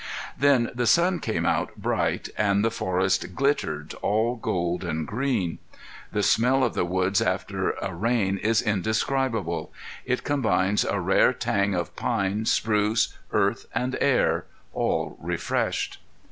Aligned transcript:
Then 0.35 0.71
the 0.73 0.87
sun 0.87 1.19
came 1.19 1.45
out 1.45 1.75
bright 1.75 2.27
and 2.35 2.65
the 2.65 2.71
forest 2.71 3.35
glittered, 3.35 3.93
all 4.01 4.35
gold 4.35 4.83
and 4.83 5.05
green. 5.05 5.59
The 6.11 6.23
smell 6.23 6.63
of 6.63 6.73
the 6.73 6.85
woods 6.85 7.21
after 7.21 7.69
a 7.73 7.93
rain 7.93 8.39
is 8.39 8.63
indescribable. 8.63 9.71
It 10.03 10.23
combines 10.23 10.83
a 10.83 10.99
rare 10.99 11.33
tang 11.33 11.75
of 11.75 11.95
pine, 11.95 12.47
spruce, 12.47 13.15
earth 13.31 13.67
and 13.75 13.95
air, 14.01 14.45
all 14.73 15.19
refreshed. 15.21 15.99